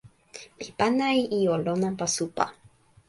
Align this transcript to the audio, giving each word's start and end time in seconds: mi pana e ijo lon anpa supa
mi 0.57 0.67
pana 0.77 1.05
e 1.19 1.23
ijo 1.37 1.55
lon 1.65 1.81
anpa 1.89 2.05
supa 2.15 2.45